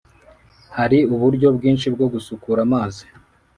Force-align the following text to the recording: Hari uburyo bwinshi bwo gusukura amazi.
Hari 0.77 0.99
uburyo 1.13 1.47
bwinshi 1.57 1.87
bwo 1.93 2.05
gusukura 2.13 2.59
amazi. 2.67 3.03